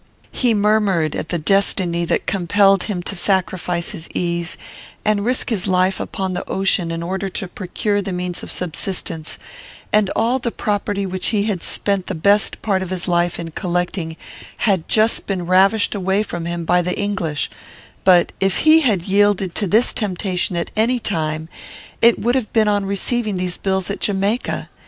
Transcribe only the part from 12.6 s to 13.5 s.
part of his life